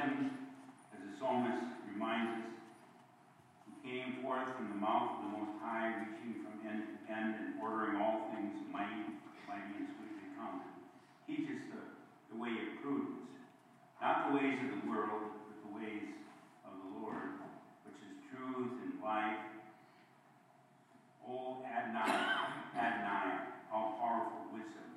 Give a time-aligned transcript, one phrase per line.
[0.00, 1.60] as the psalmist
[1.92, 2.56] reminds us,
[3.68, 7.34] who came forth from the mouth of the Most High, reaching from end to end
[7.36, 10.64] and ordering all things mighty, mighty and sweetly come.
[11.28, 11.80] Teach us the,
[12.32, 13.28] the way of prudence,
[14.00, 16.16] not the ways of the world, but the ways
[16.64, 17.36] of the Lord,
[17.84, 19.36] which is truth and life.
[21.28, 22.08] O Adonai,
[22.72, 24.88] Adonai, all powerful wisdom,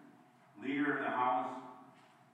[0.64, 1.60] leader of the house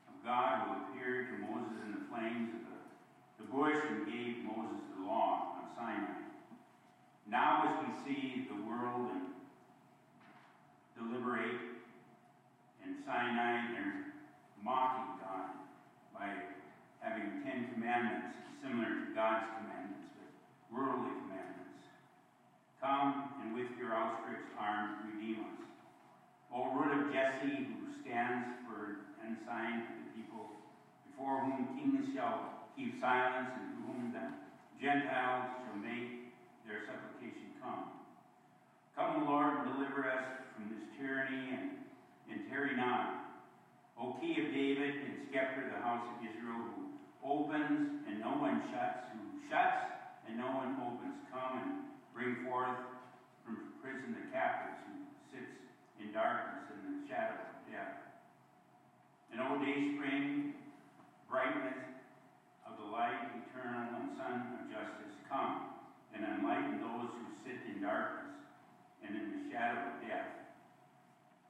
[0.05, 5.05] of God who appeared to Moses in the the, the bush and gave Moses the
[5.05, 6.19] law on Sinai.
[7.29, 9.29] Now, as we see the world and
[10.97, 11.61] deliberate
[12.83, 14.11] in Sinai, they're
[14.63, 15.55] mocking God
[16.13, 16.27] by
[16.99, 21.87] having Ten Commandments similar to God's commandments, but worldly commandments.
[22.81, 25.63] Come and with your outstretched arm redeem us.
[26.51, 30.58] O root of Jesse, who stands for ensign of the people,
[31.19, 34.23] before whom kings shall keep silence and to whom the
[34.79, 36.31] Gentiles shall make
[36.63, 37.91] their supplication come.
[38.95, 41.83] Come, Lord, and deliver us from this tyranny and,
[42.31, 43.35] and tarry not.
[43.99, 46.87] O key of David and scepter of the house of Israel, who
[47.19, 49.91] opens and no one shuts, who shuts
[50.23, 51.71] and no one opens, come and
[52.15, 52.79] bring forth
[53.43, 55.03] from prison the captives who
[55.35, 55.51] sits
[55.99, 58.07] in darkness and the shadow of death.
[59.35, 60.55] And O day spring,
[61.29, 61.77] brightness
[62.65, 65.77] of the light eternal and sun of justice, come
[66.13, 68.33] and enlighten those who sit in darkness
[69.05, 70.33] and in the shadow of death.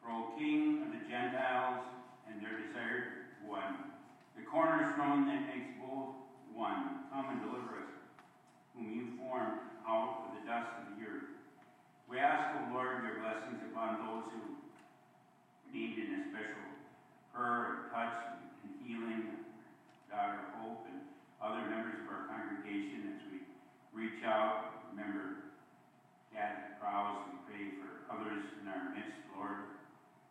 [0.04, 1.80] For O King of the Gentiles
[2.28, 3.96] and their desired one,
[4.36, 6.12] the cornerstone that makes both
[6.54, 7.96] one, come and deliver us,
[8.76, 11.32] whom you formed out of the dust of the earth.
[12.12, 14.44] We ask, O Lord, your blessings upon those who
[15.72, 16.68] need an especial special
[17.34, 19.49] prayer, touch, and healing,
[20.10, 21.06] daughter hope, and
[21.38, 23.38] other members of our congregation as we
[23.94, 24.90] reach out.
[24.92, 25.54] Remember
[26.34, 29.70] Dad Prowse, we pray for others in our midst, Lord.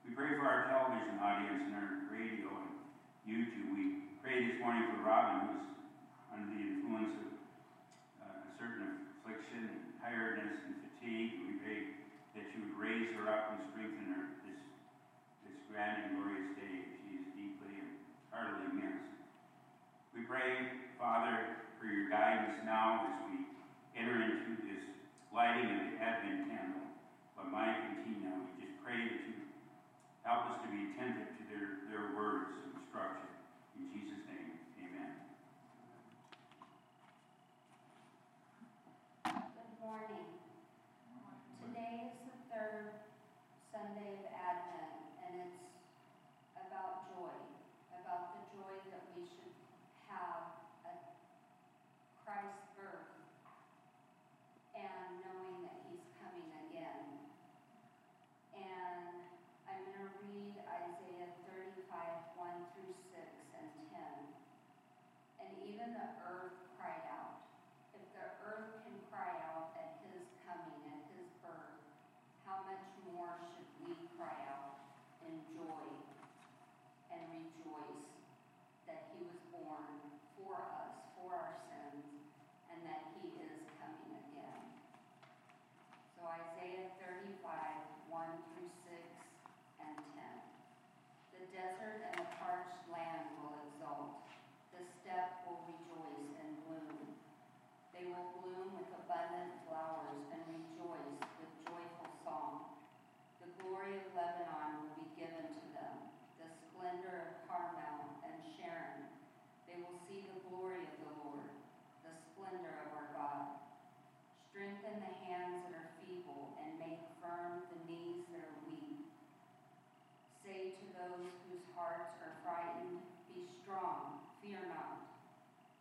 [0.03, 2.75] We pray for our television audience and our radio and
[3.23, 3.71] YouTube.
[3.71, 5.78] We pray this morning for Robin, who's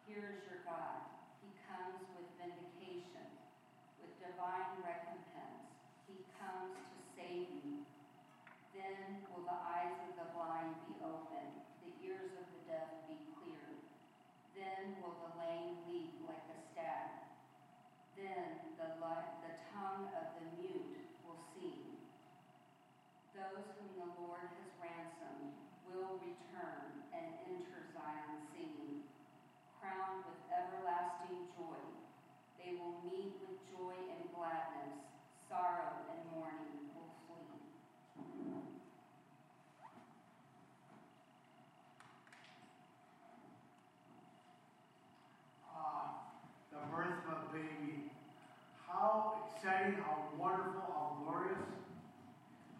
[0.08, 1.04] Here is your God.
[1.44, 3.28] He comes with vindication,
[4.00, 5.68] with divine recompense.
[6.08, 7.84] He comes to save you.
[8.72, 13.20] Then will the eyes of the blind be opened, the ears of the deaf be
[13.36, 13.84] cleared.
[14.56, 17.28] Then will the lame leap like a stag.
[18.16, 22.00] Then the, the tongue of the mute will sing.
[23.36, 25.52] Those whom the Lord has ransomed
[25.84, 28.48] will return and enter Zion
[29.88, 31.80] crowned with everlasting joy.
[32.60, 35.00] They will meet with joy and gladness,
[35.48, 37.56] sorrow and mourning will flee.
[45.72, 46.20] Ah,
[46.72, 48.12] the birth of a baby.
[48.88, 51.64] How exciting, how wonderful, how glorious,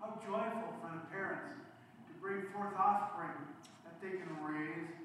[0.02, 1.56] how joyful for the parents
[2.08, 3.32] to bring forth offspring
[3.86, 4.97] that they can raise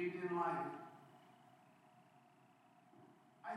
[0.00, 0.72] lead in life.
[3.44, 3.52] I,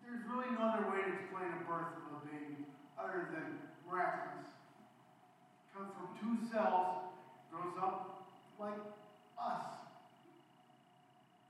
[0.00, 2.64] there's really no other way to explain the birth of a baby
[2.96, 4.48] other than miraculous.
[5.76, 7.12] Comes from two cells,
[7.52, 8.80] grows up like
[9.36, 9.68] us.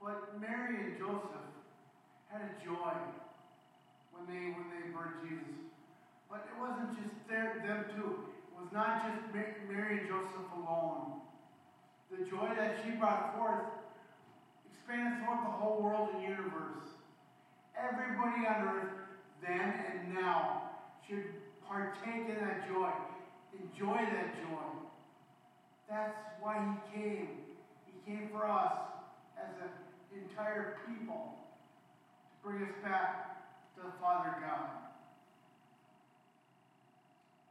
[0.03, 1.47] But Mary and Joseph
[2.27, 2.99] had a joy
[4.11, 5.71] when they when they birthed Jesus.
[6.29, 8.27] But it wasn't just their, them two.
[8.51, 9.31] It was not just
[9.71, 11.23] Mary and Joseph alone.
[12.11, 13.86] The joy that she brought forth
[14.87, 16.87] expanded throughout the whole world and universe.
[17.77, 18.93] Everybody on earth,
[19.41, 20.71] then and now,
[21.07, 21.23] should
[21.67, 22.89] partake in that joy,
[23.53, 24.67] enjoy that joy.
[25.89, 27.27] That's why he came.
[27.85, 28.77] He came for us
[29.37, 31.35] as an entire people
[32.31, 34.69] to bring us back to the Father God.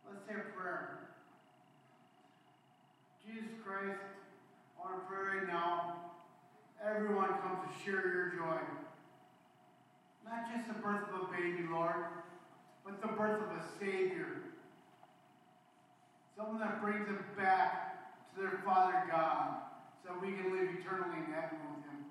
[0.08, 0.98] Let's say a prayer.
[3.26, 4.00] Jesus Christ,
[4.78, 6.05] I want to pray right now.
[6.86, 8.62] Everyone comes to share your joy.
[10.24, 11.96] Not just the birth of a baby, Lord,
[12.84, 14.54] but the birth of a Savior.
[16.36, 19.56] Someone that brings them back to their Father God
[20.04, 22.06] so we can live eternally in heaven with Him.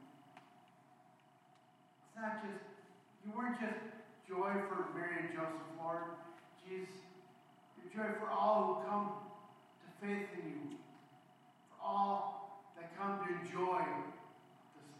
[2.03, 2.65] It's not just,
[3.23, 3.79] you weren't just
[4.27, 6.19] joy for Mary and Joseph, Lord.
[6.67, 6.91] Jesus,
[7.79, 9.11] your joy for all who come
[9.79, 10.77] to faith in you,
[11.69, 13.81] for all that come to enjoy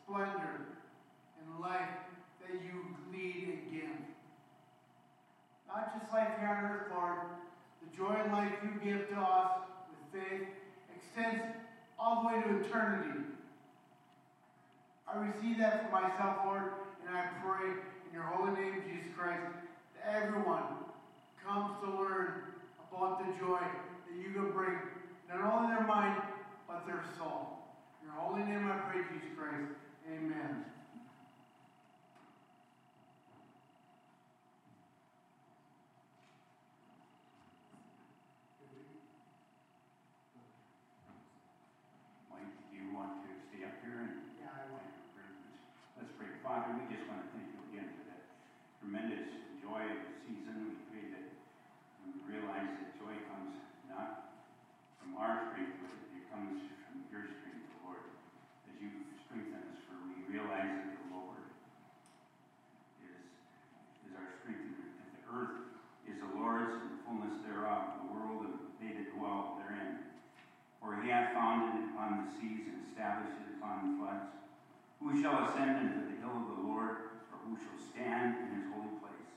[0.06, 0.62] splendor
[1.42, 1.98] and life
[2.42, 3.98] that you lead and give.
[5.68, 7.20] Not just life here on earth, Lord.
[7.82, 10.48] The joy and life you give to us with faith
[10.96, 11.42] extends
[12.00, 13.20] all the way to eternity.
[15.08, 16.64] I receive that for myself, Lord,
[17.08, 19.44] and I pray in your holy name, Jesus Christ,
[19.96, 20.64] that everyone
[21.46, 22.54] comes to learn
[22.90, 24.78] about the joy that you can bring,
[25.30, 26.22] not only their mind,
[26.68, 27.60] but their soul.
[28.02, 29.85] In your holy name I pray, Jesus Christ.
[30.06, 30.66] Amen.
[42.30, 44.86] Mike, do you want to stay up here and Yeah, I will.
[45.98, 46.30] Let's pray.
[46.46, 48.22] Father, we just want to thank you again for that
[48.78, 49.26] tremendous
[49.58, 50.70] joy of the season.
[50.70, 51.26] We pray that
[52.06, 53.58] we realize that joy comes
[53.90, 54.38] not
[55.02, 58.06] from our strength, but it comes from your strength, Lord,
[58.70, 58.90] as you
[59.26, 59.82] strengthen us.
[59.90, 61.42] For we realize that the Lord
[63.02, 63.18] is,
[64.06, 65.56] is our strength, and that the earth
[66.06, 70.06] is the Lord's and the fullness thereof, the world and they that dwell therein.
[70.84, 74.32] For he hath founded it upon seas and established it upon the floods.
[75.02, 78.66] Who shall ascend into the hill of the Lord, or who shall stand in his
[78.74, 79.34] holy place?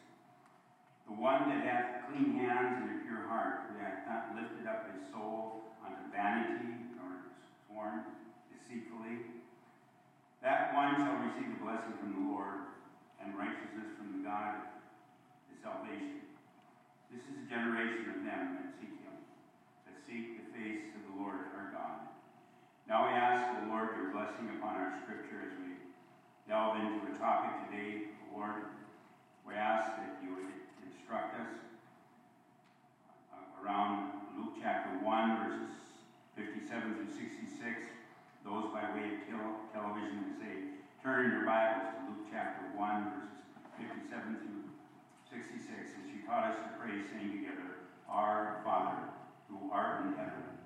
[1.08, 4.88] The one that hath clean hands and a pure heart, who hath not lifted up
[4.92, 7.28] his soul unto vanity, nor
[7.66, 8.04] sworn
[8.52, 9.28] deceitfully,
[10.40, 12.70] that one shall receive a blessing from the Lord,
[13.18, 14.64] and righteousness from the God of
[15.50, 16.22] his salvation.
[17.10, 19.16] This is the generation of them that seek him,
[19.84, 21.97] that seek the face of the Lord our God.
[22.88, 25.76] Now we ask, O Lord, your blessing upon our scripture as we
[26.48, 28.64] delve into a topic today, Lord.
[29.44, 30.48] We ask that you would
[30.88, 31.52] instruct us
[33.60, 34.08] around
[34.40, 35.68] Luke chapter 1, verses
[36.32, 37.60] 57 through 66.
[38.40, 43.12] Those by way of tel- television would say, turn your Bibles to Luke chapter 1,
[43.20, 43.36] verses
[43.76, 44.64] 57 through
[45.28, 49.12] 66, as you taught us to pray, saying together, Our Father,
[49.52, 50.56] who art in heaven,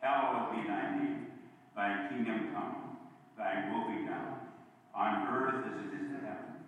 [0.00, 1.35] hallowed be thy name.
[1.76, 2.96] Thy kingdom come,
[3.36, 4.48] thy will be done,
[4.96, 6.64] on earth as it is in heaven.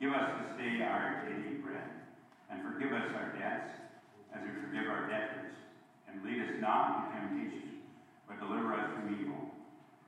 [0.00, 2.08] Give us this day our daily bread,
[2.48, 3.68] and forgive us our debts,
[4.32, 5.52] as we forgive our debtors.
[6.08, 7.84] And lead us not into temptation,
[8.24, 9.52] but deliver us from evil.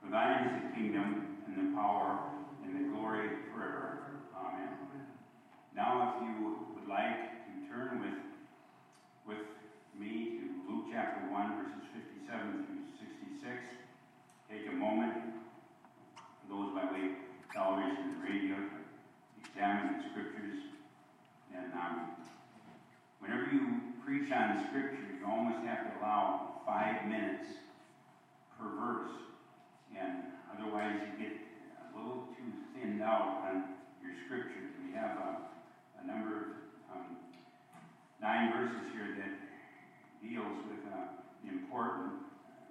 [0.01, 2.17] For thine is the kingdom, and the power,
[2.65, 4.17] and the glory forever.
[4.33, 4.73] Amen.
[5.75, 8.17] Now, if you would like to turn with,
[9.29, 9.45] with
[9.93, 13.78] me to Luke chapter 1, verses 57 through 66,
[14.49, 15.13] take a moment,
[16.49, 18.57] those by way of television and radio,
[19.45, 20.57] examine the scriptures.
[21.55, 22.17] And um,
[23.19, 27.45] whenever you preach on the scripture, you almost have to allow five minutes
[28.57, 29.13] per verse.
[29.93, 34.73] And otherwise you get a little too thinned out on your scripture.
[34.81, 36.43] We have a, a number of,
[36.89, 37.17] um,
[38.21, 39.33] nine verses here that
[40.27, 42.17] deals with uh, an important
[42.49, 42.65] uh,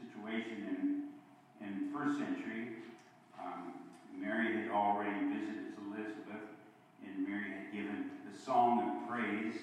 [0.00, 1.08] situation in,
[1.60, 2.76] in the first century.
[3.38, 3.74] Um,
[4.16, 6.46] Mary had already visited Elizabeth,
[7.04, 9.54] and Mary had given the song of praise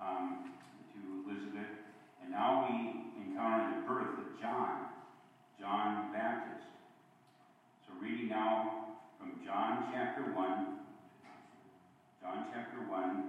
[0.00, 0.50] um,
[0.92, 1.70] to Elizabeth.
[2.22, 4.86] And now we encounter the birth of John,
[5.58, 6.66] John the Baptist.
[7.86, 8.86] So reading now
[9.18, 10.66] from John chapter 1,
[12.22, 13.24] John chapter 1,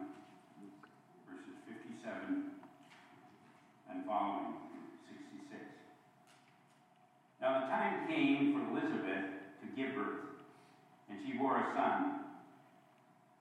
[1.30, 2.52] verses 57
[3.92, 4.56] and following,
[5.08, 5.60] 66.
[7.42, 10.36] Now the time came for Elizabeth to give birth,
[11.08, 12.28] and she bore a son.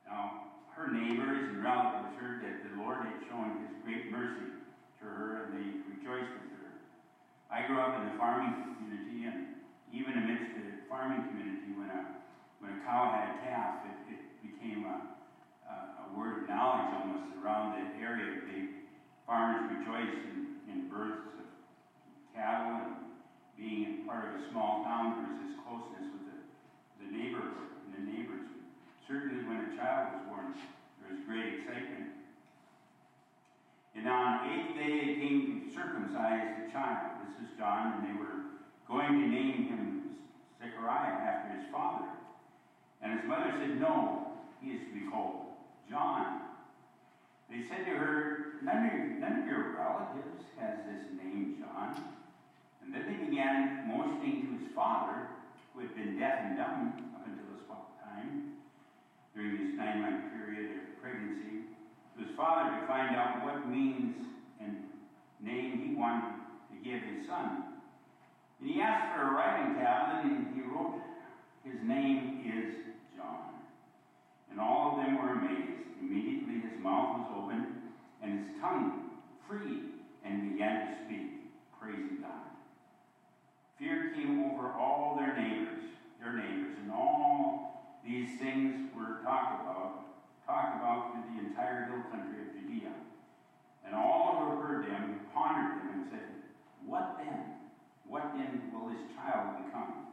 [0.06, 4.62] Now her neighbors and relatives heard that the Lord had shown his great mercy
[5.02, 6.70] to her, and they rejoiced with her.
[7.50, 9.58] I grew up in the farming community, and
[9.90, 12.22] even amidst the farming community, when a
[12.62, 14.96] when a cow had a calf, it, it became a,
[15.66, 18.38] a, a word of knowledge almost around the area.
[18.46, 18.84] They
[19.26, 21.48] farmers rejoiced in, in births of
[22.36, 23.09] cattle and
[23.60, 26.38] being part of a small town, there was this closeness with the,
[27.04, 28.48] the neighborhood and the neighbors.
[29.04, 30.48] Certainly when a child was born,
[31.04, 32.16] there was great excitement.
[33.94, 37.20] And on the eighth day they came to circumcise the child.
[37.28, 38.56] This is John, and they were
[38.88, 40.16] going to name him
[40.56, 42.08] Zechariah after his father.
[43.02, 45.52] And his mother said, No, he is to be called
[45.88, 46.40] John.
[47.50, 52.19] They said to her, None of, none of your relatives has this name, John.
[52.92, 55.30] Then they began motioning to his father,
[55.72, 57.62] who had been deaf and dumb up until this
[58.02, 58.58] time,
[59.34, 61.70] during this nine month period of pregnancy,
[62.18, 64.14] to his father to find out what means
[64.58, 64.90] and
[65.38, 66.34] name he wanted
[66.74, 67.78] to give his son.
[68.60, 70.98] And he asked for a writing tablet, and he wrote,
[71.64, 72.74] His name is
[73.16, 73.54] John.
[74.50, 75.94] And all of them were amazed.
[76.02, 77.66] Immediately his mouth was opened,
[78.22, 79.14] and his tongue
[79.48, 82.59] freed, and began to speak, praising God.
[84.30, 85.82] Over all their neighbors,
[86.22, 90.06] their neighbors, and all these things were talked about,
[90.46, 92.92] talked about through the entire hill country of Judea.
[93.84, 96.28] And all who heard them pondered them and said,
[96.86, 97.58] What then?
[98.06, 100.06] What then will this child become?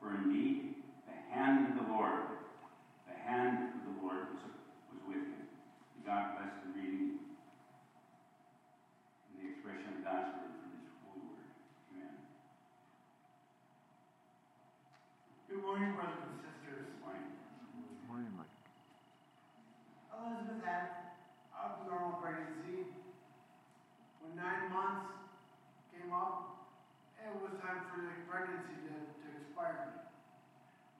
[0.00, 0.74] For indeed,
[1.06, 2.40] the hand of the Lord,
[3.06, 4.42] the hand of the Lord was,
[4.92, 5.44] was with him.
[6.06, 7.20] God bless the reading
[9.28, 11.52] and the expression of God's word from his holy word.
[11.92, 12.16] Amen.
[15.52, 16.90] Good morning, brothers and sisters.
[16.90, 17.30] This morning.
[18.10, 18.50] Morning, Mike.
[20.10, 21.14] Elizabeth had
[21.54, 22.82] a normal pregnancy.
[24.18, 25.06] When nine months
[25.94, 26.66] came up,
[27.22, 30.02] it was time for the pregnancy to, to expire.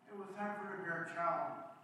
[0.07, 1.75] It was time for her to bear a child.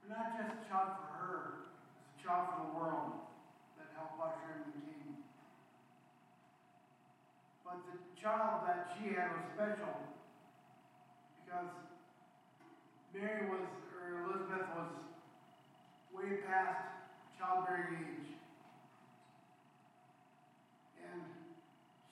[0.00, 1.36] But not just a child for her,
[1.68, 3.28] it's a child for the world
[3.76, 5.20] that helped usher in the king.
[7.60, 10.12] But the child that she had was special
[11.52, 11.68] because
[13.12, 13.60] Mary was,
[13.92, 14.88] or Elizabeth was
[16.16, 16.80] way past
[17.36, 18.32] childbearing age.
[21.12, 21.20] And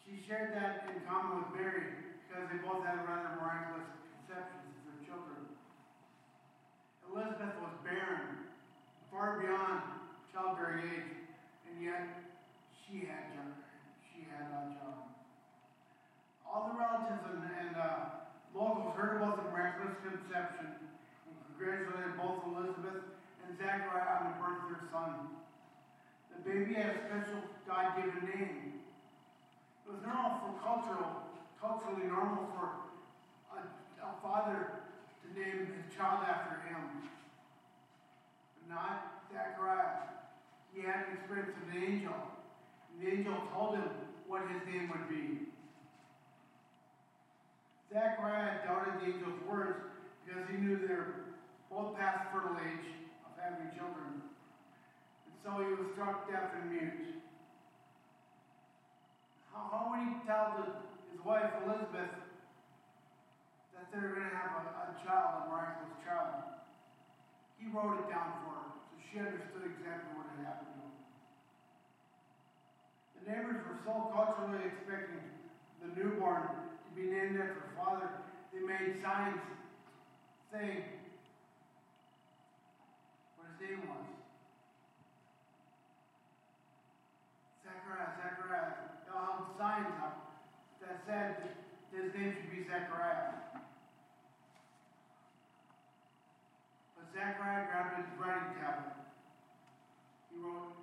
[0.05, 1.89] she shared that in common with Mary
[2.29, 3.89] because they both had rather miraculous
[4.21, 5.41] conceptions of their children.
[7.09, 8.45] Elizabeth was barren,
[9.09, 10.05] far beyond
[10.37, 11.17] childbearing age,
[11.65, 12.29] and yet
[12.85, 13.57] she had John.
[14.05, 15.01] She had uh, John.
[16.45, 18.21] All the relatives and, and uh,
[18.55, 23.07] locals heard about the miraculous conception and congratulated both Elizabeth
[23.47, 25.39] and Zachariah on the birth of their son.
[26.35, 28.81] The baby had a special God-given name.
[29.85, 32.91] It was normal for cultural, culturally normal for
[33.55, 33.61] a,
[34.07, 34.87] a father
[35.23, 37.07] to name his child after him.
[38.57, 40.11] But not Zachariah.
[40.75, 42.19] He had an experience of an angel.
[42.91, 43.91] And the angel told him
[44.27, 45.50] what his name would be.
[47.91, 49.83] Zachariah doubted the angel's words
[50.23, 51.27] because he knew they were
[51.67, 52.87] both past fertile age
[53.27, 54.23] of having children.
[55.27, 57.19] And so he was struck deaf and mute.
[59.51, 60.55] How, how would he tell
[61.11, 62.15] his wife Elizabeth
[63.75, 66.63] that they're going to have a, a child, a miraculous child?
[67.59, 70.95] He wrote it down for her, so she understood exactly what had happened to him.
[73.19, 75.27] The neighbors were so culturally expecting
[75.83, 78.11] the newborn be named after Father.
[78.53, 79.41] They made signs.
[80.53, 80.83] thing.
[83.39, 84.07] What his name was.
[87.63, 88.75] Zechariah, Zechariah.
[89.07, 90.17] They'll signs up
[90.81, 91.55] that said
[91.93, 93.39] his name should be Zechariah.
[96.97, 98.95] But Zechariah grabbed his writing tablet.
[100.31, 100.75] He wrote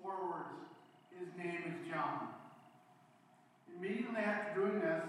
[0.00, 0.64] four words.
[1.12, 2.41] His name is John.
[3.82, 5.02] Immediately after doing this,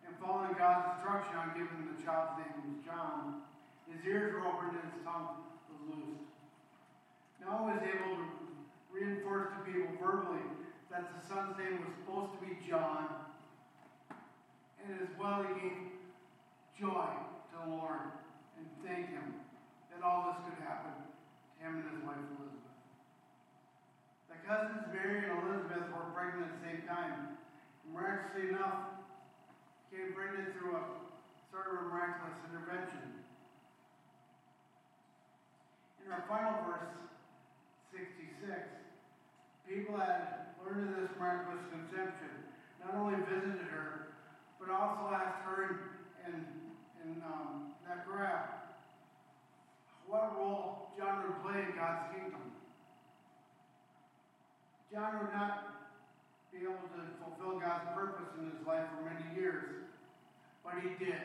[0.00, 3.44] and following God's instruction on giving the child's name was John,
[3.92, 6.32] his ears were opened and his tongue was loosed.
[7.44, 8.26] Noah was able to
[8.88, 10.48] reinforce to people verbally
[10.88, 13.36] that the son's name was supposed to be John,
[14.80, 15.76] and as well he gave
[16.72, 17.04] joy
[17.52, 18.16] to the Lord
[18.56, 19.44] and thanked him
[19.92, 21.04] that all this could happen to
[21.60, 22.80] him and his wife Elizabeth.
[24.32, 27.36] The cousins Mary and Elizabeth were pregnant at the same time,
[27.92, 28.98] Miraculously enough,
[29.90, 30.84] became pregnant through a
[31.50, 33.24] sort of a miraculous intervention.
[36.04, 36.92] In our final verse,
[37.92, 38.44] 66,
[39.68, 42.52] people had learned of this miraculous conception,
[42.84, 44.16] not only visited her,
[44.60, 45.58] but also asked her
[46.24, 46.44] and, and,
[47.04, 47.68] and um,
[50.08, 52.40] what role John would play in God's kingdom.
[54.90, 55.77] John would not
[56.58, 59.86] be able to fulfill God's purpose in his life for many years,
[60.66, 61.22] but he did.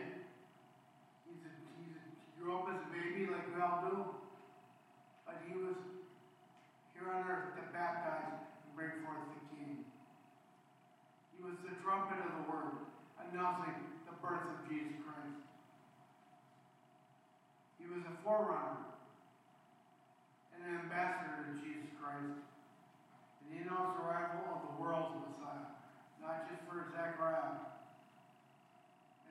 [1.26, 3.98] He's a, he's a, he grew up as a baby like we all do,
[5.26, 5.74] but he was
[6.93, 9.82] here on earth to baptize and bring forth the King.
[11.34, 12.86] He was the trumpet of the word,
[13.17, 13.74] announcing
[14.06, 15.41] the birth of Jesus Christ.
[17.82, 18.86] He was a forerunner
[20.54, 22.52] and an ambassador to Jesus Christ.
[23.63, 25.71] He announced the arrival of the world's Messiah,
[26.19, 27.63] not just for Zechariah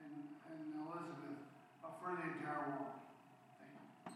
[0.01, 1.37] and, and Elizabeth,
[1.85, 2.97] but for the entire world.
[3.61, 4.09] Thank you.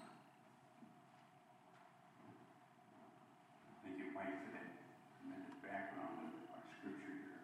[3.86, 4.74] Thank you, Mike, for that
[5.22, 7.38] tremendous background of our scripture here.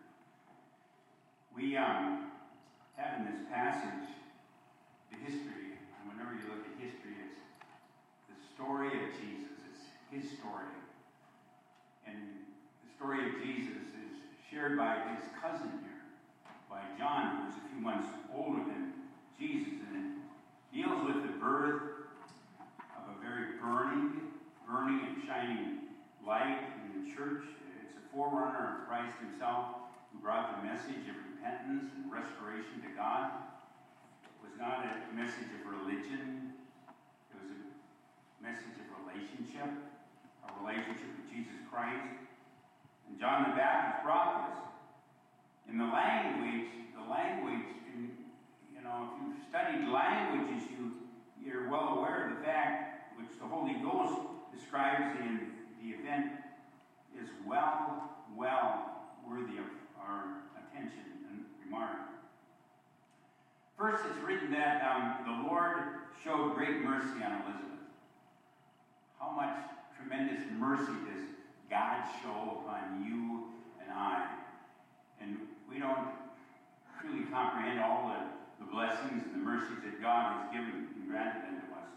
[1.53, 2.33] We um,
[2.97, 4.09] have in this passage
[5.13, 7.37] the history, and whenever you look at history, it's
[8.33, 9.61] the story of Jesus.
[9.61, 10.73] It's his story.
[13.03, 14.15] Story of Jesus is
[14.47, 16.07] shared by his cousin here,
[16.71, 18.95] by John, who is a few months older than
[19.35, 20.07] Jesus, and it
[20.71, 22.07] deals with the birth
[22.95, 24.31] of a very burning,
[24.63, 25.91] burning and shining
[26.23, 27.43] light in the church.
[27.83, 29.83] It's a forerunner of Christ himself,
[30.15, 33.35] who brought the message of repentance and restoration to God.
[34.23, 36.55] It was not a message of religion,
[36.87, 42.31] it was a message of relationship, a relationship with Jesus Christ.
[43.09, 44.59] And John the Baptist brought this.
[45.71, 48.11] In the language, the language, in,
[48.75, 50.91] you know, if you've studied languages, you,
[51.43, 54.19] you're well aware of the fact which the Holy Ghost
[54.53, 56.31] describes in the event
[57.19, 59.65] is well, well worthy of
[59.99, 61.97] our attention and remark.
[63.77, 65.77] First, it's written that um, the Lord
[66.23, 67.83] showed great mercy on Elizabeth.
[69.19, 69.55] How much
[69.97, 71.32] tremendous mercy does
[71.73, 73.49] God show upon you
[73.81, 74.27] and I?
[75.19, 76.13] And we don't
[77.01, 81.41] truly comprehend all the, the blessings and the mercies that God has given and granted
[81.49, 81.89] unto us.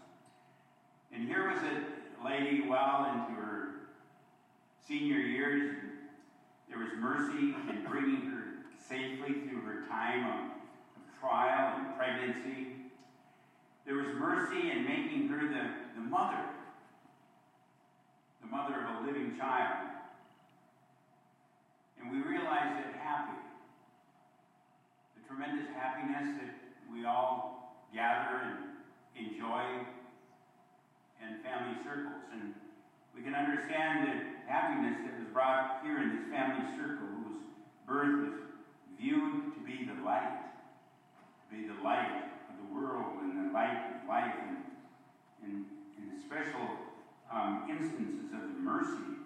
[1.13, 3.93] And here was a lady well into her
[4.87, 5.75] senior years.
[6.69, 8.45] There was mercy in bringing her
[8.89, 10.39] safely through her time of,
[10.97, 12.73] of trial and pregnancy.
[13.85, 16.43] There was mercy in making her the, the mother,
[18.47, 19.89] the mother of a living child.
[21.99, 23.39] And we realize that happy,
[25.15, 26.53] the tremendous happiness that
[26.91, 29.63] we all gather and enjoy
[31.21, 32.23] in family circles.
[32.31, 32.53] And
[33.15, 37.43] we can understand the happiness that was brought here in this family circle, whose
[37.87, 38.39] birth was
[38.99, 40.45] viewed to be the light,
[41.49, 44.57] to be the light of the world and the light of life, and
[45.43, 45.65] in,
[45.97, 46.87] in special
[47.31, 49.19] um, instances of the mercy,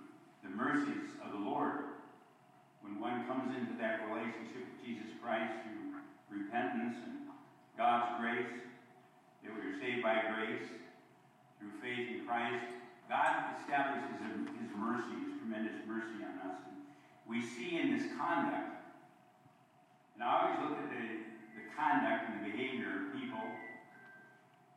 [0.43, 2.01] the mercies of the Lord.
[2.81, 6.01] When one comes into that relationship with Jesus Christ through
[6.33, 7.29] repentance and
[7.77, 8.49] God's grace,
[9.43, 10.65] that we are saved by grace
[11.59, 12.65] through faith in Christ,
[13.09, 14.17] God establishes
[14.57, 16.57] his mercy, his tremendous mercy on us.
[16.65, 16.81] And
[17.27, 18.81] we see in this conduct,
[20.15, 21.05] and I always look at the,
[21.53, 23.41] the conduct and the behavior of people.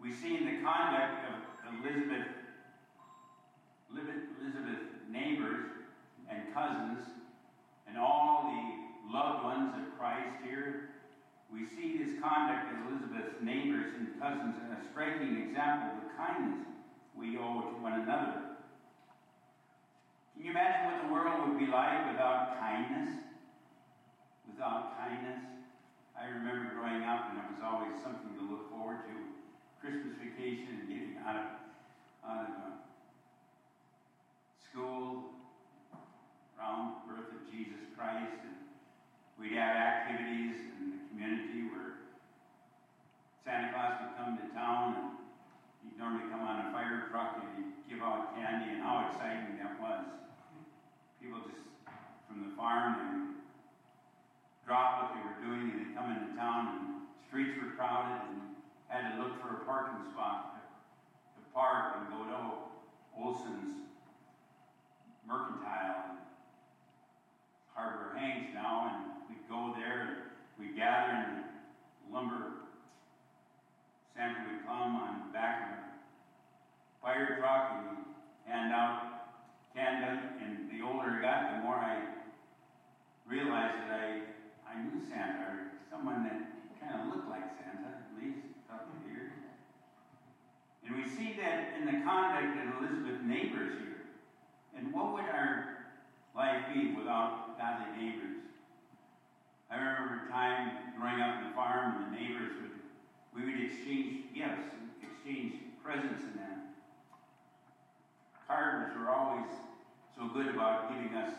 [0.01, 2.43] We see in the conduct of Elizabeth,
[3.95, 5.70] Elizabeth neighbors
[6.28, 6.99] and cousins,
[7.86, 10.90] and all the loved ones of Christ here.
[11.53, 16.11] We see his conduct of Elizabeth's neighbors and cousins as a striking example of the
[16.18, 16.66] kindness
[17.14, 18.59] we owe to one another.
[20.34, 23.14] Can you imagine what the world would be like without kindness?
[24.51, 25.38] Without kindness?
[26.18, 29.14] I remember growing up, and it was always something to look forward to.
[29.78, 31.47] Christmas vacation and getting out of,
[32.26, 32.74] out of uh,
[34.74, 35.30] school
[36.58, 38.58] around the birth of Jesus Christ, and
[39.38, 42.02] we'd have activities in the community where
[43.46, 45.06] Santa Claus would come to town and
[45.86, 49.62] he'd normally come on a fire truck and he'd give out candy and how exciting
[49.62, 50.02] that was.
[51.22, 51.62] People just
[52.26, 53.38] from the farm and
[54.66, 58.58] drop what they were doing and they'd come into town and streets were crowded and
[58.90, 62.38] had to look for a parking spot to, park and go to
[63.14, 63.84] Olson's
[65.26, 66.18] Mercantile and
[67.74, 70.16] Harbor Hanks now and we'd go there and
[70.58, 71.42] we'd gather
[72.06, 72.54] the lumber
[74.14, 75.82] Santa would come on the back of a
[77.02, 78.06] fire truck and
[78.46, 79.14] hand out
[79.74, 80.22] candy.
[80.40, 81.98] And the older I got, the more I
[83.26, 84.08] realized that I,
[84.70, 85.58] I knew Santa, or
[85.90, 86.38] someone that
[86.80, 88.38] kind of looked like Santa, at least
[88.70, 89.32] up here.
[90.86, 93.93] And we see that in the conduct of Elizabeth neighbors here.
[94.76, 95.86] And what would our
[96.36, 98.42] life be without godly neighbors?
[99.70, 102.74] I remember a time growing up in the farm, and the neighbors would
[103.34, 106.58] we would exchange gifts and exchange presents and that.
[108.46, 109.50] Gardeners were always
[110.14, 111.34] so good about giving us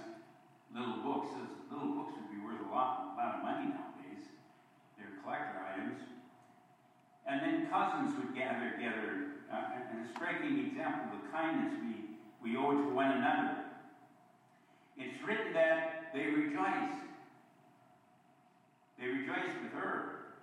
[0.75, 1.31] little books.
[1.31, 4.27] Those little books would be worth a lot, a lot of money nowadays.
[4.99, 6.03] They're collector items.
[7.23, 11.94] And then cousins would gather together, uh, and a striking example of the kindness we,
[12.45, 13.57] we owe to one another.
[14.97, 17.01] It's written that they rejoiced.
[18.99, 20.35] They rejoiced with her.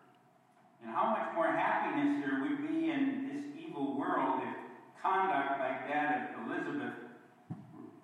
[0.83, 4.57] And how much more happiness there would be in this evil world if
[5.01, 6.95] conduct like that of Elizabeth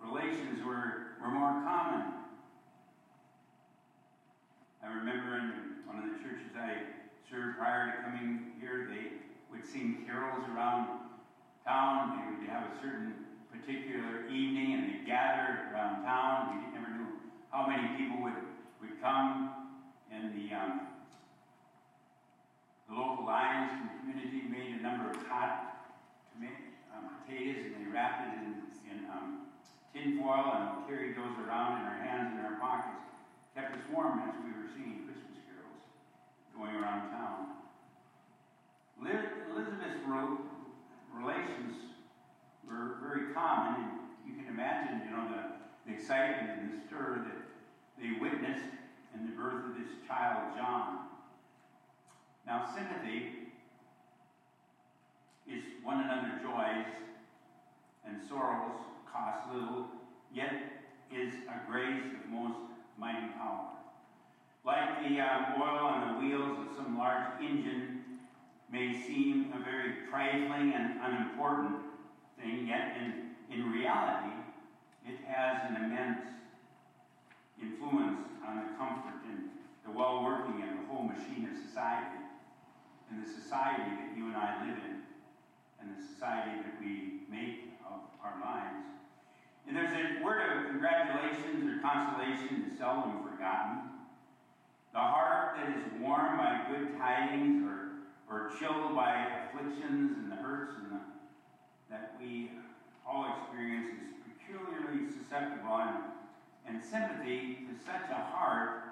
[0.00, 2.14] relations were, were more common.
[4.80, 5.52] I remember in
[5.86, 6.86] one of the churches I
[7.28, 9.18] served prior to coming here, they
[9.50, 10.86] would sing carols around
[11.66, 12.16] town.
[12.16, 13.17] They would have a certain
[13.52, 16.62] particular evening and they gathered around town.
[16.64, 17.20] We never knew
[17.50, 18.40] how many people would,
[18.80, 19.54] would come.
[20.12, 20.88] And the um,
[22.88, 25.92] the local Lions community made a number of hot
[26.32, 28.48] tomato, um, potatoes and they wrapped it in,
[28.88, 29.52] in um,
[29.92, 33.04] tin foil and carried those around in our hands and our pockets.
[33.54, 35.84] Kept us warm as we were singing Christmas carols
[36.56, 37.58] going around town.
[39.04, 40.00] Elizabeth's
[41.12, 41.97] relations
[42.68, 43.90] were very common, and
[44.26, 47.40] you can imagine, you know, the, the excitement and the stir that
[47.98, 48.68] they witnessed
[49.14, 50.98] in the birth of this child, John.
[52.46, 53.48] Now, sympathy
[55.46, 56.86] is one another joys
[58.06, 59.86] and sorrows cost little,
[60.32, 60.52] yet
[61.10, 62.58] is a grace of most
[62.98, 63.68] mighty power.
[64.64, 68.02] Like the um, oil on the wheels of some large engine
[68.70, 71.87] may seem a very trifling and unimportant
[72.40, 74.34] thing, yet in, in reality,
[75.06, 76.22] it has an immense
[77.60, 79.50] influence on the comfort and
[79.84, 82.18] the well working and the whole machine of society
[83.10, 85.02] and the society that you and I live in
[85.80, 88.84] and the society that we make of our lives.
[89.66, 93.90] And there's a word of congratulations or consolation is seldom forgotten.
[94.92, 100.36] The heart that is warmed by good tidings or, or chilled by afflictions and the
[100.36, 101.00] hurts and the,
[101.90, 102.50] that we
[103.06, 106.04] all experience is peculiarly susceptible and,
[106.66, 108.88] and sympathy to such a heart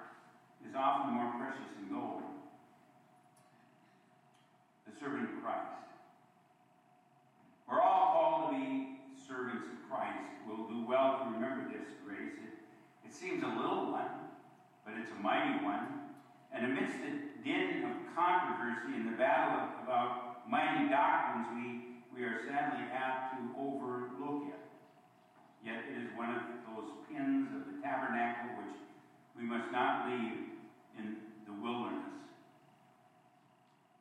[0.67, 2.21] is often more precious than gold
[4.85, 5.77] The servant of Christ.
[7.69, 10.23] We're all called to be servants of Christ.
[10.47, 12.33] We'll do well to remember this grace.
[12.41, 12.55] It,
[13.05, 14.09] it seems a little one,
[14.85, 16.07] but it's a mighty one.
[16.53, 17.11] And amidst the
[17.43, 21.76] din of controversy and the battle about mighty doctrines, we,
[22.17, 24.65] we are sadly apt to overlook it.
[25.63, 28.81] Yet it is one of those pins of the tabernacle which
[29.37, 30.57] we must not leave
[30.97, 32.17] in the wilderness.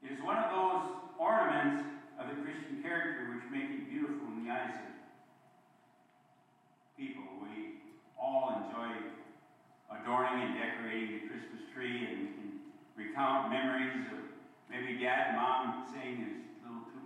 [0.02, 1.84] It is one of those ornaments
[2.16, 4.96] of the Christian character which make it beautiful in the eyes of
[6.96, 7.28] people.
[7.44, 7.84] We
[8.16, 8.96] all enjoy
[9.92, 12.48] adorning and decorating the Christmas tree and, and
[12.96, 14.24] recount memories of
[14.72, 16.45] maybe dad and mom saying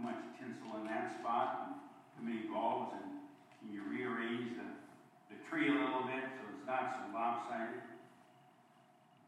[0.01, 1.77] much tinsel in that spot and
[2.17, 3.21] too many bulbs and
[3.61, 4.69] can you rearrange the,
[5.29, 7.85] the tree a little bit so it's not so lopsided.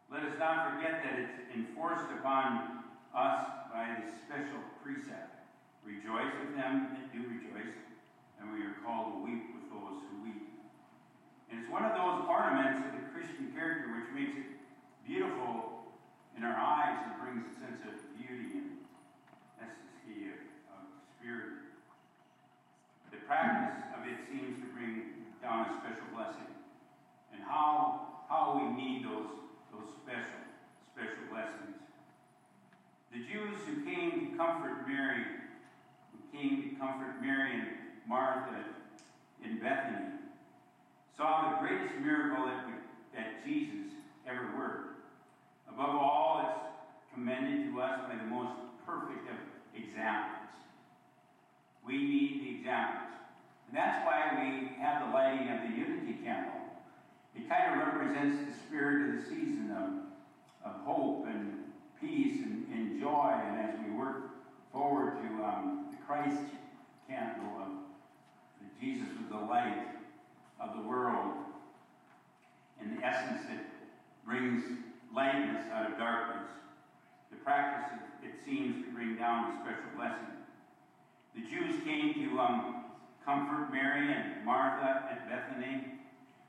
[0.09, 2.85] Let us not forget that it's enforced upon
[3.16, 5.41] us by this special precept.
[5.85, 7.77] Rejoice with them that do rejoice,
[8.41, 10.53] and we are called to weep with those who weep.
[11.51, 14.53] And it's one of those ornaments of the Christian character which makes it
[15.05, 15.89] beautiful
[16.37, 18.82] in our eyes and brings a sense of beauty and
[21.23, 21.62] spirit.
[23.14, 26.51] The practice of it seems to bring down a special blessing.
[27.33, 29.31] And how, how we need those,
[29.70, 30.43] those special,
[30.91, 31.79] special blessings.
[33.14, 35.23] The Jews who came to comfort Mary,
[36.11, 37.68] who came to comfort Mary and
[38.09, 38.64] Martha
[39.45, 40.18] in Bethany,
[41.16, 42.66] saw the greatest miracle that,
[43.14, 43.95] that Jesus
[44.27, 45.07] ever worked.
[45.68, 49.37] Above all, it's commended to us by the most perfect of
[49.77, 50.43] examples.
[51.87, 53.11] We need the examples.
[53.68, 56.53] And that's why we have the lighting of the unity candle.
[57.35, 61.64] It kind of represents the spirit of the season of, of hope and
[62.01, 63.33] peace and, and joy.
[63.33, 64.30] And as we work
[64.72, 66.43] forward to um, the Christ
[67.09, 67.68] candle of
[68.80, 69.87] Jesus with the light
[70.61, 71.35] of the world,
[72.83, 73.64] in the essence that
[74.26, 74.64] brings
[75.14, 76.49] lightness out of darkness.
[77.30, 80.41] The practice, it, it seems, to bring down a special blessing.
[81.35, 82.85] The Jews came to um,
[83.24, 85.85] comfort Mary and Martha at Bethany.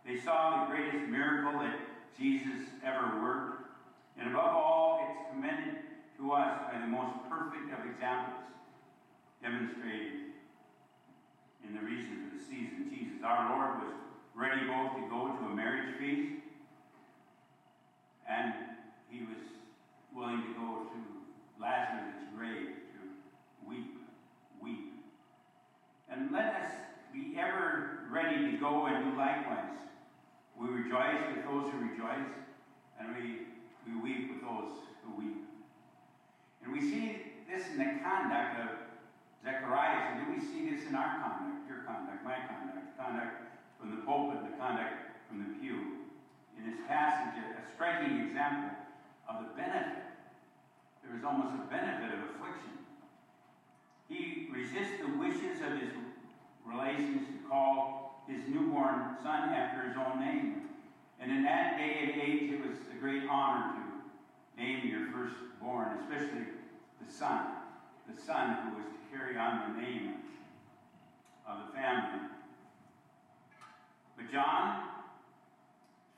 [0.05, 1.79] They saw the greatest miracle that
[2.17, 3.63] Jesus ever worked.
[4.17, 5.75] And above all, it's commended
[6.17, 8.43] to us by the most perfect of examples
[9.41, 10.33] demonstrated
[11.67, 12.89] in the reason for the season.
[12.89, 13.93] Jesus, our Lord, was
[14.35, 16.43] ready both to go to a marriage feast
[18.29, 18.53] and
[19.09, 19.43] he was
[20.15, 24.02] willing to go to Lazarus' grave to weep weep.
[26.13, 26.69] And let us
[27.11, 29.81] be ever ready to go and do likewise.
[30.53, 32.29] We rejoice with those who rejoice,
[32.99, 33.49] and we,
[33.89, 35.41] we weep with those who weep.
[36.63, 38.69] And we see this in the conduct of
[39.41, 43.33] Zacharias, and do we see this in our conduct, your conduct, my conduct, conduct
[43.81, 46.05] from the pulpit, the conduct from the pew.
[46.61, 48.69] In this passage, a striking example
[49.25, 50.05] of the benefit.
[51.01, 52.82] There is almost a benefit of affliction
[54.13, 55.91] he resists the wishes of his
[56.65, 60.61] relations to call his newborn son after his own name.
[61.19, 65.99] And in that day and age, it was a great honor to name your firstborn,
[65.99, 66.45] especially
[67.05, 67.47] the son,
[68.13, 70.15] the son who was to carry on the name
[71.47, 72.27] of the family.
[74.15, 74.83] But John,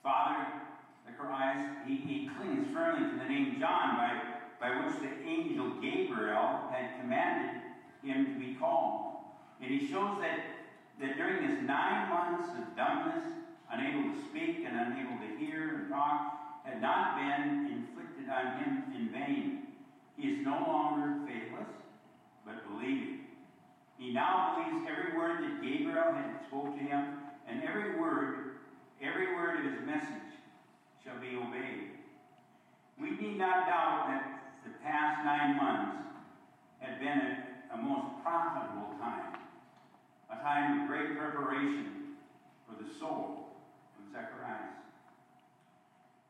[0.03, 0.45] father,
[1.05, 4.21] Zacharias, he, he clings firmly to the name John by,
[4.59, 7.64] by which the angel Gabriel had commanded
[8.05, 9.15] him to be called.
[9.61, 10.39] And he shows that,
[11.01, 13.25] that during his nine months of dumbness,
[13.71, 18.83] unable to speak and unable to hear and talk, had not been inflicted on him
[18.95, 19.67] in vain.
[20.17, 21.69] He is no longer faithless,
[22.45, 23.19] but believing.
[23.97, 28.55] He now believes every word that Gabriel had spoke to him, and every word,
[29.01, 30.35] every word of his message
[31.03, 31.91] shall be obeyed.
[32.99, 35.97] We need not doubt that the past nine months
[36.79, 37.44] had been a
[37.75, 39.37] a most profitable time,
[40.31, 42.15] a time of great preparation
[42.65, 43.47] for the soul
[43.97, 44.75] of Zacharias.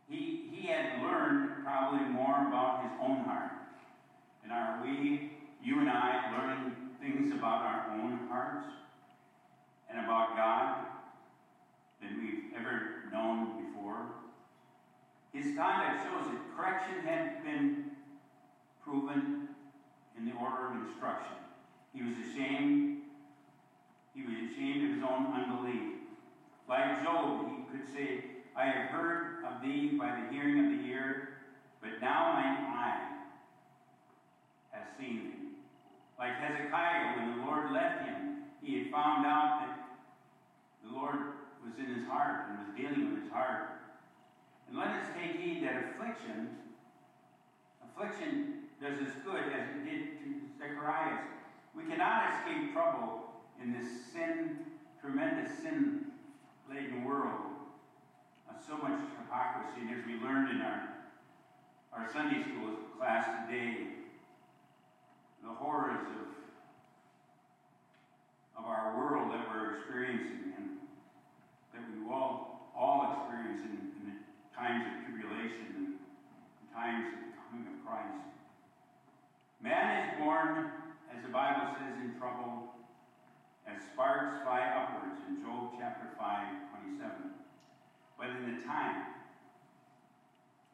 [0.10, 3.52] He, he had learned probably more about his own heart.
[4.44, 5.34] And are we,
[5.64, 8.68] you and I, learning things about our own hearts
[9.90, 10.86] and about God
[12.02, 14.08] than we've ever known before?
[15.34, 17.92] His conduct shows that correction had been
[18.84, 19.55] proven
[20.18, 21.36] in the order of instruction.
[21.94, 23.02] He was ashamed.
[24.14, 25.96] He was ashamed of his own unbelief.
[26.68, 28.24] Like Job, he could say,
[28.56, 31.30] I have heard of thee by the hearing of the ear,
[31.82, 33.08] but now mine eye
[34.72, 35.46] has seen thee.
[36.18, 39.86] Like Hezekiah, when the Lord left him, he had found out that
[40.84, 41.16] the Lord
[41.64, 43.70] was in his heart and was dealing with his heart.
[44.68, 46.50] And let us take heed that affliction,
[47.84, 51.26] affliction does as good as it did to Zacharias.
[51.76, 54.58] We cannot escape trouble in this sin,
[55.02, 56.06] tremendous sin
[56.70, 57.46] laden world
[58.68, 59.82] so much hypocrisy.
[59.82, 60.90] And as we learned in our,
[61.94, 63.88] our Sunday school class today,
[65.44, 66.26] the horrors of,
[68.58, 70.66] of our world that we're experiencing and
[71.74, 74.18] that we all, all experience in, in the
[74.58, 78.35] times of tribulation and times of the coming of Christ.
[79.66, 80.70] Man is born,
[81.10, 82.70] as the Bible says, in trouble,
[83.66, 86.22] as sparks fly upwards in Job chapter 5,
[87.02, 87.34] 27.
[88.16, 89.26] But in the time,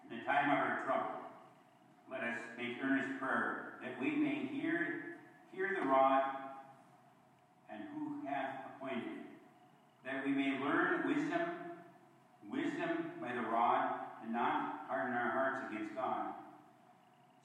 [0.03, 1.23] in the time of our trouble,
[2.11, 5.15] let us make earnest prayer that we may hear,
[5.53, 6.23] hear the rod
[7.71, 11.47] and who hath appointed it, that we may learn wisdom,
[12.51, 13.87] wisdom by the rod,
[14.21, 16.33] and not harden our hearts against God.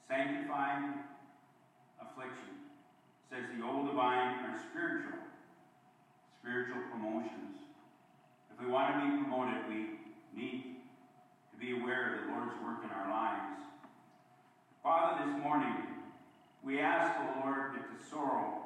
[0.09, 1.07] Sanctified
[2.17, 2.57] affliction.
[3.29, 5.21] Says the old divine are spiritual,
[6.41, 7.61] spiritual promotions.
[8.49, 10.01] If we want to be promoted, we
[10.33, 10.81] need
[11.53, 13.61] to be aware of the Lord's work in our lives.
[14.81, 15.75] Father, this morning,
[16.63, 18.65] we ask, the Lord, that the sorrow,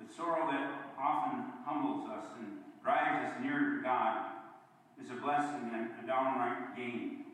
[0.00, 4.34] the sorrow that often humbles us and drives us nearer to God,
[5.00, 7.24] is a blessing and a downright gain.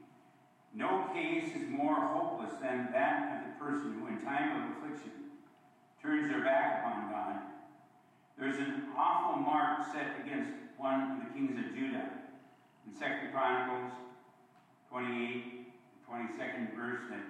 [0.74, 5.19] No case is more hopeless than that of the person who, in time of affliction,
[6.02, 7.36] turns their back upon God.
[8.38, 12.08] There's an awful mark set against one of the kings of Judah.
[12.86, 13.92] In 2 Chronicles
[14.88, 15.68] 28,
[16.08, 17.20] 22nd verse, that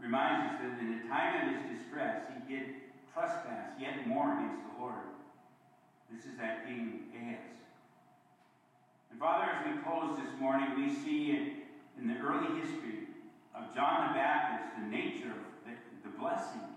[0.00, 2.66] reminds us that in the time of his distress, he did
[3.12, 5.10] trespass yet more against the Lord.
[6.10, 7.58] This is that King Ahaz.
[9.10, 11.62] And Father, as we close this morning, we see in,
[11.98, 13.10] in the early history
[13.54, 16.71] of John the Baptist the nature of the, the blessing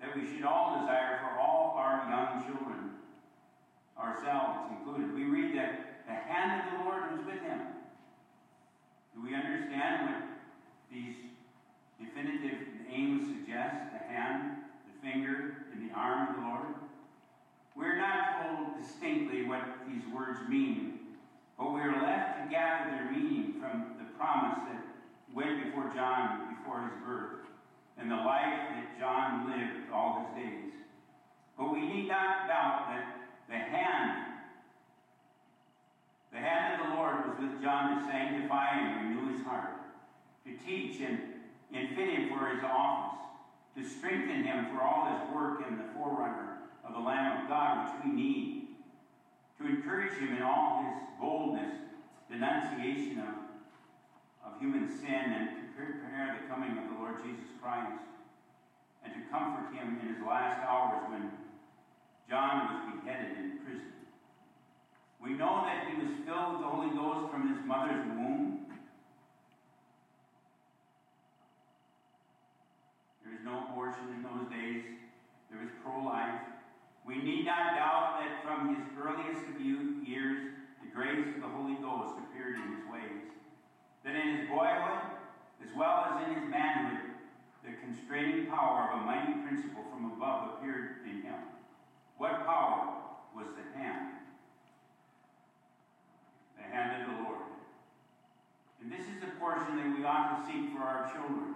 [0.00, 2.90] that we should all desire for all our young children,
[3.98, 5.14] ourselves included.
[5.14, 7.60] We read that the hand of the Lord was with him.
[9.14, 10.22] Do we understand what
[10.90, 11.14] these
[11.98, 13.92] definitive names suggest?
[13.92, 16.74] The hand, the finger, and the arm of the Lord?
[17.76, 20.98] We're not told distinctly what these words mean,
[21.58, 24.82] but we are left to gather their meaning from the promise that
[25.34, 27.39] went before John before his birth
[28.00, 30.72] and the life that John lived all his days.
[31.56, 33.04] But we need not doubt that
[33.48, 34.34] the hand,
[36.32, 39.76] the hand of the Lord was with John to sanctify and renew his heart,
[40.46, 41.18] to teach and,
[41.74, 43.18] and fit him for his office,
[43.76, 47.84] to strengthen him for all his work in the forerunner of the Lamb of God,
[47.84, 48.68] which we need,
[49.58, 51.74] to encourage him in all his boldness,
[52.30, 58.04] denunciation of, of human sin, and prepare the coming of the Lord Jesus Christ,
[59.04, 61.30] and to comfort him in his last hours when
[62.28, 63.92] John was beheaded in prison.
[65.22, 68.66] We know that he was filled with the Holy Ghost from his mother's womb.
[73.24, 74.84] There was no abortion in those days.
[75.50, 76.40] There was pro-life.
[77.06, 81.74] We need not doubt that from his earliest of years, the grace of the Holy
[81.82, 83.32] Ghost appeared in his ways.
[84.04, 85.19] That in his boyhood,
[85.70, 87.14] as well as in his manhood,
[87.62, 91.38] the constraining power of a mighty principle from above appeared in him.
[92.18, 92.90] What power
[93.36, 94.18] was the hand?
[96.56, 97.46] The hand of the Lord.
[98.82, 101.54] And this is the portion that we ought to seek for our children.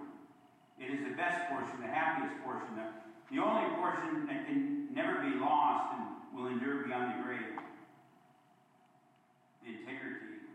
[0.79, 5.35] It is the best portion, the happiest portion, the, only portion that can never be
[5.39, 7.57] lost and will endure beyond the grave.
[9.63, 10.45] The integrity,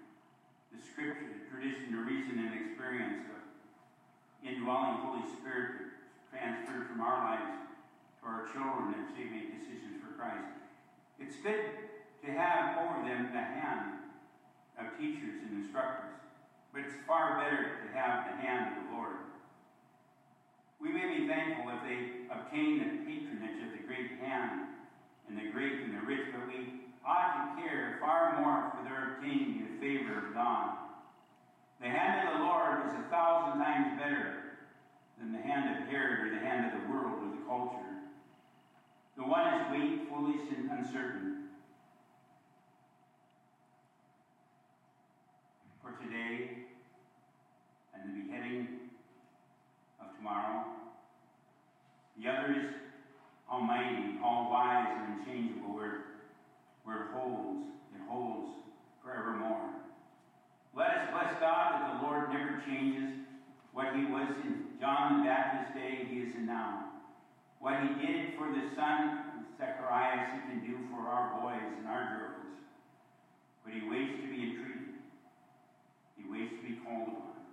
[0.73, 3.40] the scripture, the tradition, the reason, and experience of
[4.45, 5.93] indwelling Holy Spirit
[6.31, 7.61] transferred from our lives
[8.21, 10.53] to our children as they make decisions for Christ.
[11.19, 11.91] It's good
[12.25, 14.09] to have over them the hand
[14.79, 16.17] of teachers and instructors,
[16.73, 19.21] but it's far better to have the hand of the Lord.
[20.81, 24.81] We may be thankful if they obtain the patronage of the great hand
[25.29, 29.17] and the great and the rich, but we ought to care far more for their
[29.17, 30.90] obtaining the favor of God.
[31.81, 34.35] The hand of the Lord is a thousand times better
[35.19, 37.77] than the hand of Herod or the hand of the world or the culture.
[39.17, 41.49] The one is weak, foolish, and uncertain.
[45.83, 46.51] For today
[47.95, 48.69] and the beheading
[50.01, 50.65] of tomorrow,
[52.21, 52.75] the other is
[53.51, 56.03] almighty, all wise, and unchangeable, where,
[56.85, 57.65] where it holds,
[57.95, 58.51] it holds
[59.03, 59.71] forevermore.
[60.75, 63.11] Let us bless God that the Lord never changes.
[63.73, 66.85] What he was in John the Baptist's day, he is in now.
[67.61, 69.31] What he did for the son
[69.61, 72.57] Zacharias, he can do for our boys and our girls.
[73.63, 74.97] But he waits to be entreated.
[76.17, 77.45] He waits to be called upon.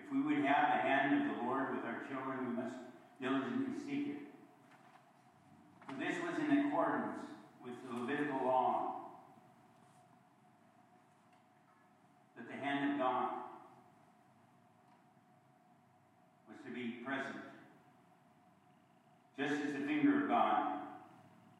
[0.00, 2.76] If we would have the hand of the Lord with our children, we must
[3.20, 4.22] diligently seek it.
[5.86, 7.20] For this was in accordance
[7.62, 9.12] with the Levitical law
[12.36, 13.28] that the hand of God
[16.48, 17.44] was to be present,
[19.38, 20.78] just as the finger of God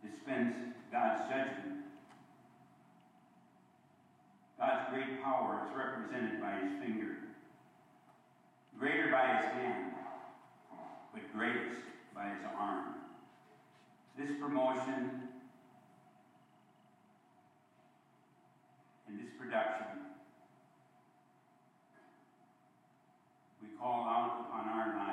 [0.03, 0.59] dispensed
[0.93, 1.85] God's judgment.
[4.59, 7.16] God's great power is represented by his finger,
[8.79, 9.93] greater by his hand,
[11.12, 11.83] but greatest
[12.14, 12.95] by his arm.
[14.16, 15.29] This promotion
[19.09, 19.87] and this production
[23.61, 25.03] we call out upon our lives,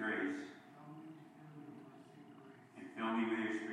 [0.00, 0.40] grace.
[2.76, 3.71] And fill me with your spirit.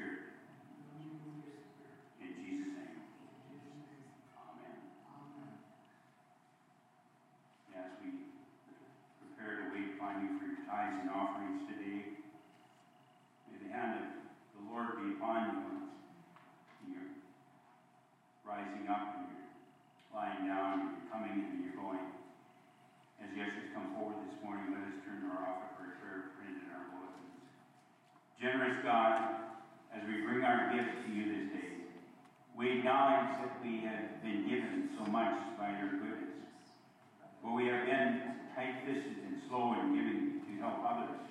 [39.50, 41.26] Slow in giving to help others.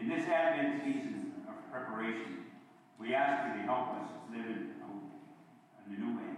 [0.00, 2.48] In this Advent season of preparation,
[2.98, 4.88] we ask you to help us live in a,
[5.86, 6.32] in a new way,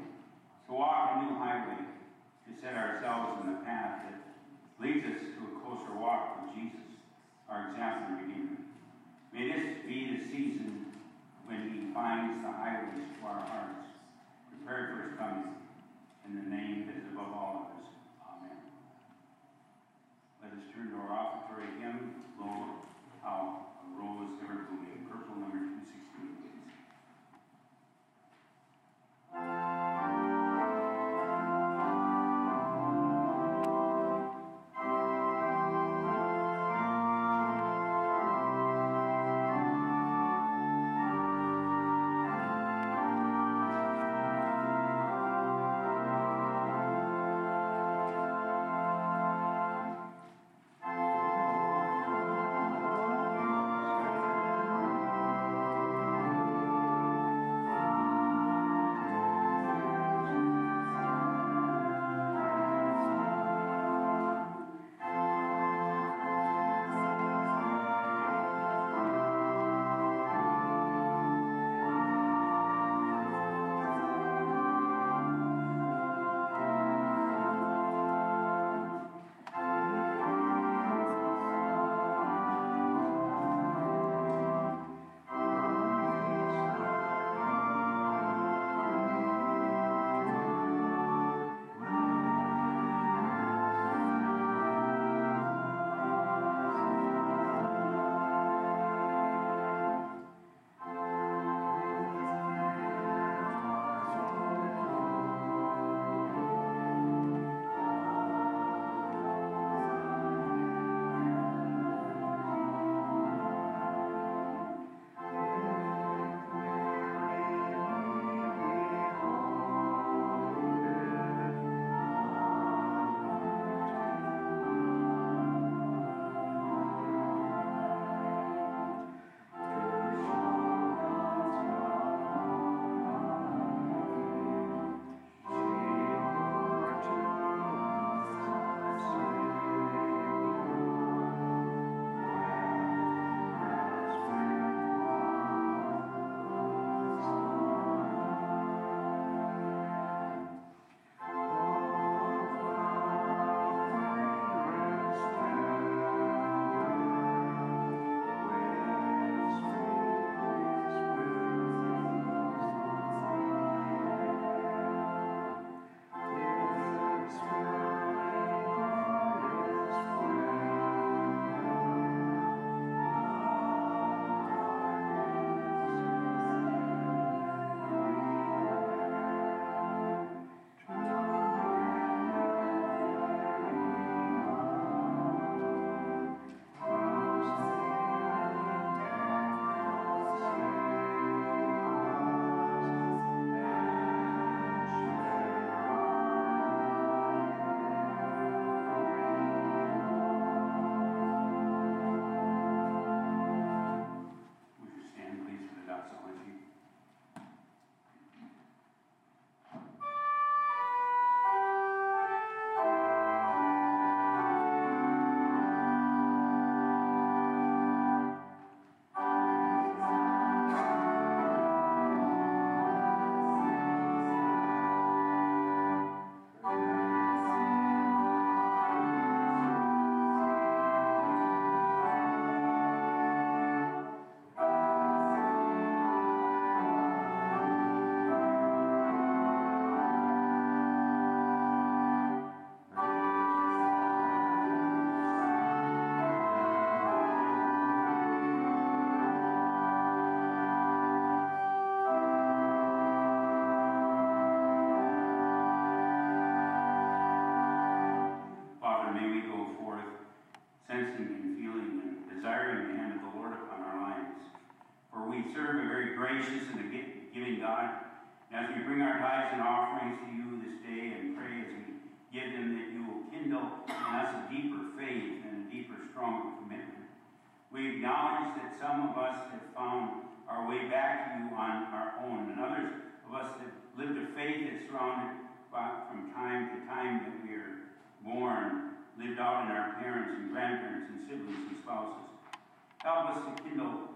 [0.66, 4.18] to walk a new highway, to set ourselves on the path that
[4.84, 6.98] leads us to a closer walk with Jesus,
[7.48, 8.58] our example and Redeemer.
[9.32, 10.86] May this be the season
[11.46, 13.86] when he finds the highways to our hearts,
[14.50, 15.54] prepared for his coming,
[16.26, 17.93] in the name that is above all others.
[20.54, 22.86] Turn to our offertory hymn, Lo,
[23.22, 26.70] how a rose ever blooming, purple number 216, please.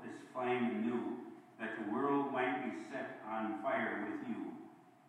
[0.09, 1.21] This flame anew,
[1.61, 4.57] that the world might be set on fire with you.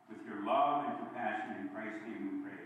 [0.10, 2.59] With your love and compassion in Christ's name we pray.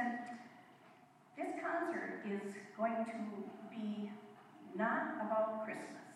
[0.00, 0.18] Said,
[1.36, 3.16] this concert is going to
[3.68, 4.10] be
[4.76, 6.08] not about Christmas.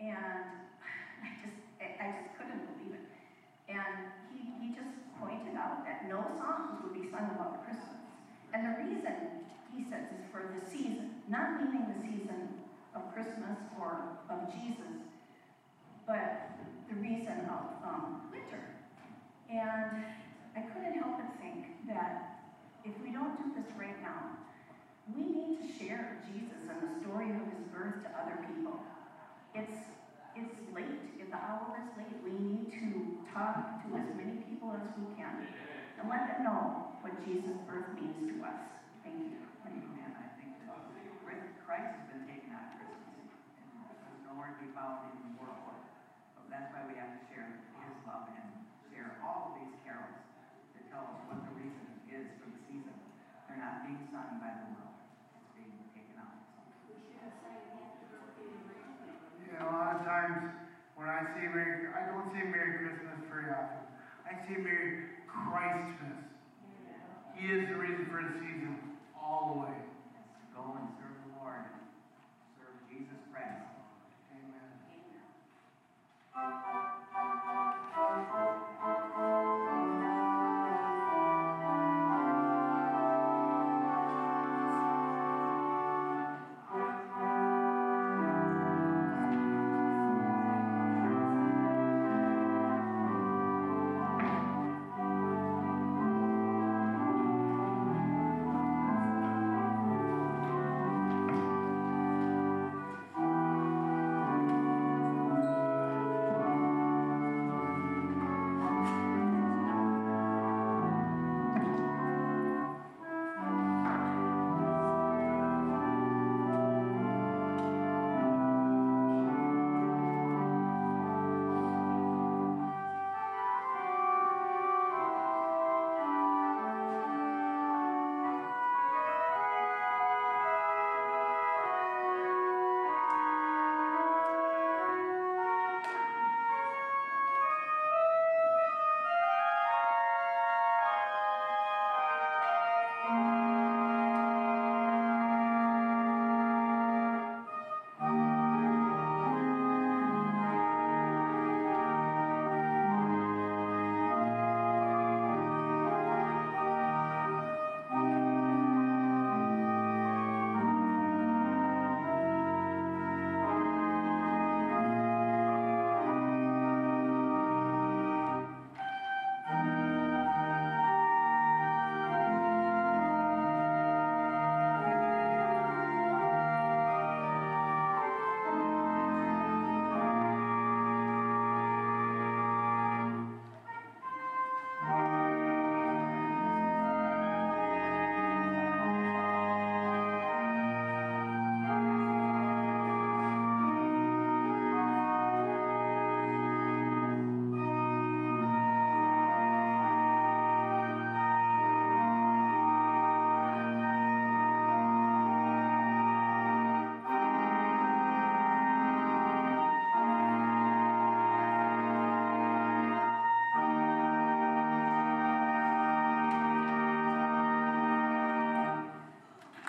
[0.00, 0.12] And
[1.24, 3.08] I just, I just couldn't believe it.
[3.68, 7.96] And he, he just pointed out that no songs would be sung about Christmas.
[8.52, 9.44] And the reason,
[9.76, 12.48] he says, is for the season, not meaning the season
[12.94, 15.00] of Christmas or of Jesus,
[16.06, 16.50] but
[16.88, 18.64] the reason of um, winter.
[19.50, 20.04] And
[20.58, 22.42] I couldn't help but think that
[22.82, 24.42] if we don't do this right now,
[25.14, 28.82] we need to share Jesus and the story of his birth to other people.
[29.54, 29.78] It's,
[30.34, 34.82] it's late, the hour is late, we need to talk to as many people as
[34.98, 35.46] we can
[36.00, 38.58] and let them know what Jesus' birth means to us.
[39.06, 39.38] Thank you.
[39.62, 40.58] Amen, I think
[41.68, 45.76] Christ has been taken out of Christmas, there's nowhere to be found in the world.
[46.34, 48.48] So that's why we have to share his love and
[48.88, 50.16] share all of these carols
[50.74, 52.96] to tell us what the reason is for the season.
[53.46, 54.96] They're not being sung by the world,
[55.36, 56.40] it's being taken out.
[59.44, 60.56] Yeah, a lot of times
[60.96, 63.84] when I say Merry, I don't say Merry Christmas very often.
[64.24, 66.32] I say Merry Christmas.
[67.36, 69.76] He is the reason for the season all the way.
[70.56, 71.68] Go and serve the Lord,
[72.56, 73.68] serve Jesus Christ.
[78.32, 78.67] Amen.